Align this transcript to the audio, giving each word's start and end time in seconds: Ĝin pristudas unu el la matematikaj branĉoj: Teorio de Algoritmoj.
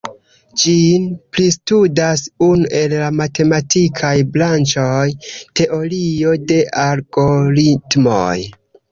Ĝin 0.59 1.03
pristudas 1.35 2.21
unu 2.45 2.69
el 2.79 2.95
la 3.01 3.09
matematikaj 3.17 4.13
branĉoj: 4.37 5.03
Teorio 5.61 6.33
de 6.53 6.57
Algoritmoj. 6.85 8.33